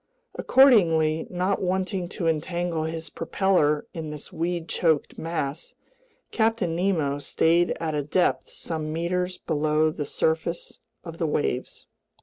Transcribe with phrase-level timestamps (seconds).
[0.33, 5.75] Accordingly, not wanting to entangle his propeller in this weed choked mass,
[6.31, 11.85] Captain Nemo stayed at a depth some meters below the surface of the waves.